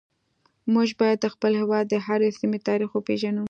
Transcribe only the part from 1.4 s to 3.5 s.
هیواد د هرې سیمې تاریخ وپیژنو